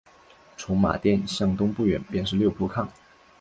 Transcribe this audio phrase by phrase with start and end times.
[0.57, 2.87] 从马甸向东不远便是六铺炕。